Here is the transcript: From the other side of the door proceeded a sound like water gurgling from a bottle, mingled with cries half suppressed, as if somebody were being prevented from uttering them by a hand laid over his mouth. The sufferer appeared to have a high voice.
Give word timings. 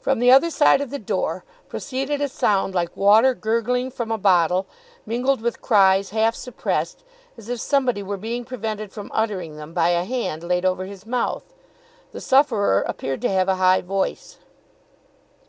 From 0.00 0.18
the 0.18 0.32
other 0.32 0.50
side 0.50 0.80
of 0.80 0.90
the 0.90 0.98
door 0.98 1.44
proceeded 1.68 2.20
a 2.20 2.26
sound 2.28 2.74
like 2.74 2.96
water 2.96 3.34
gurgling 3.36 3.88
from 3.88 4.10
a 4.10 4.18
bottle, 4.18 4.66
mingled 5.06 5.40
with 5.40 5.62
cries 5.62 6.10
half 6.10 6.34
suppressed, 6.34 7.04
as 7.38 7.48
if 7.48 7.60
somebody 7.60 8.02
were 8.02 8.16
being 8.16 8.44
prevented 8.44 8.90
from 8.90 9.12
uttering 9.14 9.54
them 9.54 9.72
by 9.72 9.90
a 9.90 10.02
hand 10.02 10.42
laid 10.42 10.64
over 10.64 10.86
his 10.86 11.06
mouth. 11.06 11.44
The 12.10 12.20
sufferer 12.20 12.82
appeared 12.88 13.20
to 13.22 13.30
have 13.30 13.48
a 13.48 13.54
high 13.54 13.80
voice. 13.82 14.38